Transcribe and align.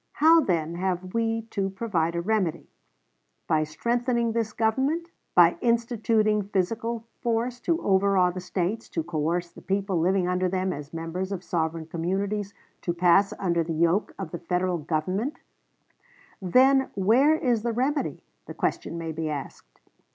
How, 0.13 0.41
then, 0.41 0.73
have 0.73 1.13
we 1.13 1.43
to 1.51 1.69
provide 1.69 2.15
a 2.15 2.21
remedy? 2.21 2.71
By 3.45 3.63
strengthening 3.63 4.31
this 4.31 4.51
Government? 4.51 5.09
By 5.35 5.59
instituting 5.61 6.41
physical 6.49 7.05
force 7.21 7.59
to 7.59 7.79
overawe 7.83 8.31
the 8.31 8.39
States, 8.39 8.89
to 8.89 9.03
coerce 9.03 9.51
the 9.51 9.61
people 9.61 9.99
living 9.99 10.27
under 10.27 10.49
them 10.49 10.73
as 10.73 10.91
members 10.91 11.31
of 11.31 11.43
sovereign 11.43 11.85
communities 11.85 12.55
to 12.81 12.93
pass 12.95 13.31
under 13.37 13.63
the 13.63 13.73
yoke 13.75 14.15
of 14.17 14.31
the 14.31 14.39
Federal 14.39 14.79
Government?... 14.79 15.35
"Globe," 16.39 16.49
Dec. 16.49 16.53
10, 16.53 16.77
1860, 16.95 16.97
p. 16.97 16.97
29. 16.97 16.97
Then 16.97 17.05
where 17.05 17.35
is 17.35 17.61
the 17.61 17.71
remedy, 17.71 18.23
the 18.47 18.55
question 18.55 18.97
may 18.97 19.11
be 19.11 19.29
asked. 19.29 19.81